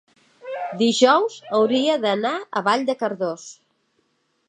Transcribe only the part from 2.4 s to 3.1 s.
a Vall de